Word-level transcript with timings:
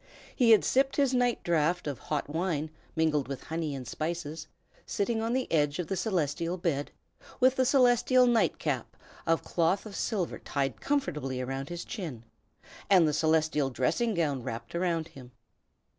He 0.35 0.49
had 0.49 0.65
sipped 0.65 0.95
his 0.95 1.13
night 1.13 1.43
draught 1.43 1.85
of 1.85 1.99
hot 1.99 2.27
wine 2.27 2.71
mingled 2.95 3.27
with 3.27 3.43
honey 3.43 3.75
and 3.75 3.87
spices, 3.87 4.47
sitting 4.83 5.21
on 5.21 5.33
the 5.33 5.45
edge 5.51 5.77
of 5.77 5.85
the 5.85 5.95
Celestial 5.95 6.57
Bed, 6.57 6.89
with 7.39 7.55
the 7.55 7.67
Celestial 7.67 8.25
Nightcap 8.25 8.97
of 9.27 9.43
cloth 9.43 9.85
of 9.85 9.95
silver 9.95 10.39
tied 10.39 10.81
comfortably 10.81 11.39
under 11.39 11.65
his 11.69 11.85
chin, 11.85 12.23
and 12.89 13.07
the 13.07 13.13
Celestial 13.13 13.69
Dressing 13.69 14.15
gown 14.15 14.41
wrapped 14.41 14.73
around 14.73 15.09
him. 15.09 15.33